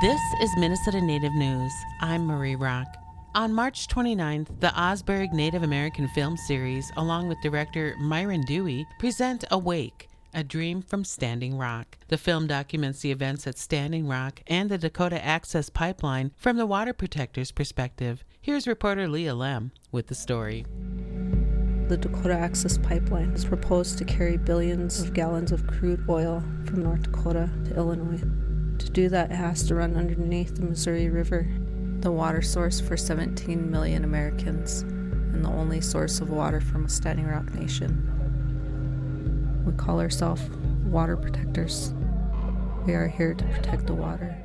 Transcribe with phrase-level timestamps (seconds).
[0.00, 1.72] This is Minnesota Native News.
[2.00, 2.86] I'm Marie Rock.
[3.34, 9.42] On March 29th, the Augsburg Native American Film Series, along with director Myron Dewey, present
[9.50, 11.98] Awake, a Dream from Standing Rock.
[12.06, 16.66] The film documents the events at Standing Rock and the Dakota Access Pipeline from the
[16.66, 18.22] water protector's perspective.
[18.40, 20.64] Here's reporter Leah Lemm with the story.
[21.88, 26.84] The Dakota Access Pipeline is proposed to carry billions of gallons of crude oil from
[26.84, 28.22] North Dakota to Illinois.
[28.78, 31.46] To do that, it has to run underneath the Missouri River,
[32.00, 36.88] the water source for 17 million Americans, and the only source of water from a
[36.88, 38.04] Standing Rock Nation.
[39.66, 40.48] We call ourselves
[40.86, 41.92] water protectors.
[42.86, 44.36] We are here to protect the water.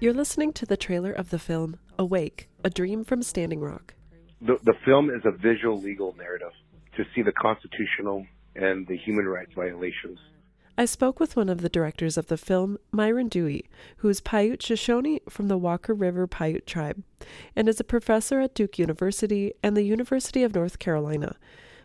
[0.00, 3.94] You're listening to the trailer of the film Awake, a Dream from Standing Rock.
[4.40, 6.52] The, the film is a visual legal narrative
[6.96, 10.18] to see the constitutional and the human rights violations
[10.76, 13.66] I spoke with one of the directors of the film, Myron Dewey,
[13.98, 17.04] who is Paiute Shoshone from the Walker River Paiute tribe,
[17.54, 21.36] and is a professor at Duke University and the University of North Carolina.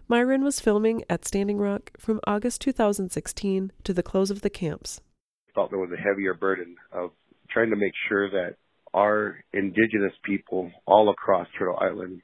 [0.08, 5.02] Myron was filming at Standing Rock from August 2016 to the close of the camps.
[5.50, 7.12] I felt there was a heavier burden of
[7.52, 8.56] trying to make sure that
[8.92, 12.24] our indigenous people all across Turtle Island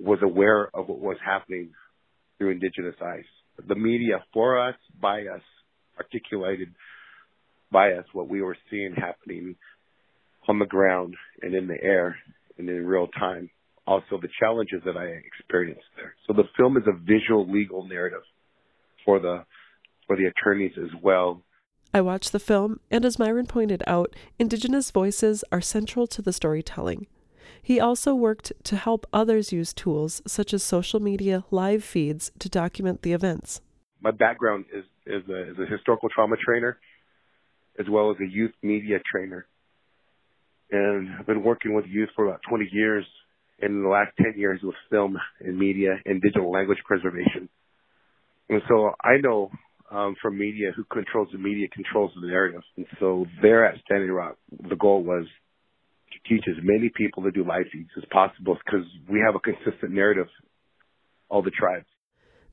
[0.00, 1.70] was aware of what was happening
[2.38, 3.24] through indigenous eyes.
[3.68, 5.42] The media for us, by us,
[5.98, 6.68] articulated
[7.70, 9.56] by us what we were seeing happening
[10.48, 12.16] on the ground and in the air
[12.58, 13.50] and in real time.
[13.86, 16.14] Also, the challenges that I experienced there.
[16.26, 18.22] So the film is a visual legal narrative
[19.04, 19.44] for the
[20.06, 21.42] for the attorneys as well.
[21.94, 26.32] I watched the film, and as Myron pointed out, Indigenous voices are central to the
[26.32, 27.06] storytelling.
[27.62, 32.48] He also worked to help others use tools such as social media live feeds to
[32.48, 33.60] document the events.
[34.00, 36.78] My background is is a, is a historical trauma trainer
[37.78, 39.46] as well as a youth media trainer.
[40.70, 43.04] And I've been working with youth for about 20 years.
[43.60, 47.48] And in the last 10 years with film and media and digital language preservation.
[48.48, 49.50] And so I know
[49.90, 52.62] um, from media who controls the media controls the narrative.
[52.76, 54.36] And so there at Standing Rock,
[54.68, 55.26] the goal was
[56.28, 59.92] teach as many people to do live feeds as possible because we have a consistent
[59.92, 60.28] narrative,
[61.28, 61.86] all the tribes.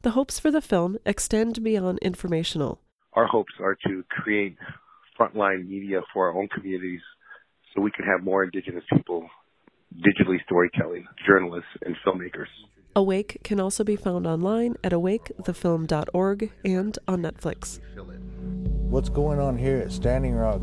[0.02, 2.79] The hopes for the film extend beyond informational.
[3.13, 4.56] Our hopes are to create
[5.19, 7.02] frontline media for our own communities
[7.74, 9.28] so we can have more Indigenous people
[9.94, 12.47] digitally storytelling, journalists, and filmmakers.
[12.96, 17.79] Awake can also be found online at awakethefilm.org and on Netflix.
[18.90, 20.62] What's going on here at Standing Rock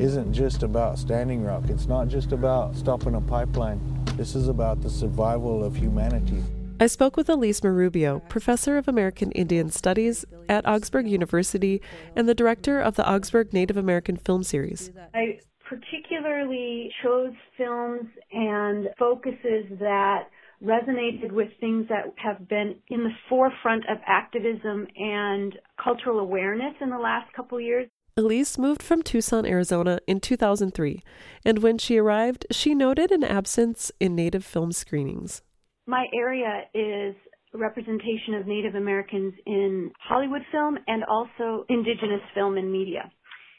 [0.00, 1.64] isn't just about Standing Rock.
[1.68, 3.80] It's not just about stopping a pipeline.
[4.16, 6.42] This is about the survival of humanity.
[6.80, 11.80] I spoke with Elise Marubbio, professor of American Indian Studies at Augsburg University
[12.16, 14.90] and the director of the Augsburg Native American Film Series.
[15.14, 15.38] I
[15.68, 20.24] particularly chose films and focuses that
[20.62, 26.90] resonated with things that have been in the forefront of activism and cultural awareness in
[26.90, 27.88] the last couple years.
[28.16, 31.02] Elise moved from Tucson, Arizona in 2003,
[31.44, 35.42] and when she arrived, she noted an absence in Native film screenings.
[35.88, 37.16] My area is
[37.52, 43.10] representation of Native Americans in Hollywood film and also indigenous film and media.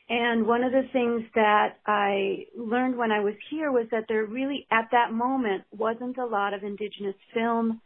[0.07, 4.25] And one of the things that I learned when I was here was that there
[4.25, 7.81] really, at that moment, wasn't a lot of indigenous film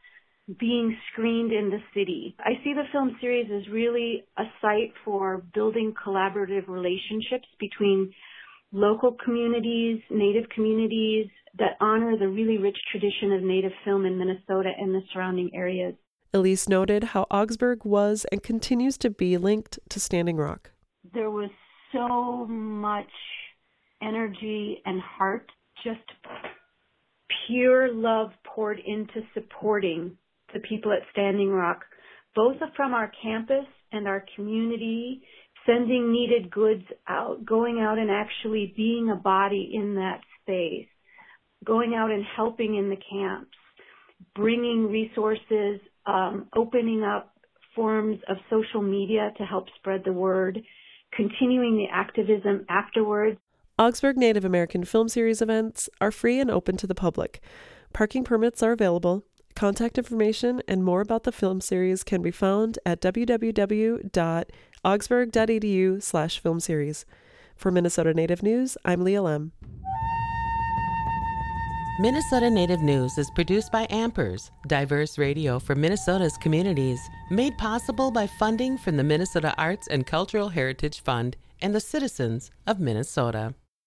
[0.58, 2.36] being screened in the city.
[2.40, 8.14] I see the film series as really a site for building collaborative relationships between
[8.72, 11.28] local communities, native communities,
[11.58, 15.96] that honor the really rich tradition of native film in Minnesota and the surrounding areas.
[16.34, 20.72] Elise noted how Augsburg was and continues to be linked to Standing Rock.
[21.14, 21.50] There was
[21.92, 23.10] so much
[24.02, 25.50] energy and heart,
[25.84, 26.00] just
[27.48, 30.18] pure love poured into supporting
[30.54, 31.86] the people at Standing Rock,
[32.36, 35.22] both from our campus and our community,
[35.66, 40.88] sending needed goods out, going out and actually being a body in that space
[41.66, 43.56] going out and helping in the camps,
[44.36, 47.34] bringing resources, um, opening up
[47.76, 50.60] forms of social media to help spread the word,
[51.14, 53.38] continuing the activism afterwards.
[53.78, 57.42] Augsburg Native American Film Series events are free and open to the public.
[57.94, 59.24] Parking permits are available.
[59.60, 66.62] Contact information and more about the film series can be found at www.augsburg.edu slash film
[66.62, 67.06] series.
[67.58, 69.52] For Minnesota Native News, I'm Leah Lemm.
[72.00, 78.28] Minnesota Native News is produced by Ampers, diverse radio for Minnesota's communities, made possible by
[78.28, 83.54] funding from the Minnesota Arts and Cultural Heritage Fund and the citizens of Minnesota.